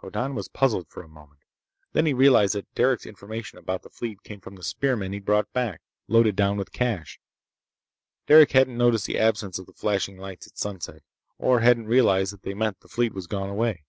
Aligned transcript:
Hoddan 0.00 0.34
was 0.34 0.48
puzzled 0.48 0.90
for 0.90 1.02
a 1.02 1.08
moment. 1.08 1.40
Then 1.94 2.04
he 2.04 2.12
realized 2.12 2.52
that 2.54 2.70
Derec's 2.74 3.06
information 3.06 3.56
about 3.58 3.80
the 3.80 3.88
fleet 3.88 4.22
came 4.22 4.38
from 4.38 4.56
the 4.56 4.62
spearmen 4.62 5.14
he'd 5.14 5.24
brought 5.24 5.50
back, 5.54 5.80
loaded 6.06 6.36
down 6.36 6.58
with 6.58 6.70
cash. 6.70 7.18
Derec 8.28 8.50
hadn't 8.50 8.76
noticed 8.76 9.06
the 9.06 9.18
absence 9.18 9.58
of 9.58 9.64
the 9.64 9.72
flashing 9.72 10.18
lights 10.18 10.46
at 10.46 10.58
sunset—or 10.58 11.60
hadn't 11.60 11.86
realized 11.88 12.30
that 12.34 12.42
they 12.42 12.52
meant 12.52 12.78
the 12.80 12.88
fleet 12.88 13.14
was 13.14 13.26
gone 13.26 13.48
away. 13.48 13.84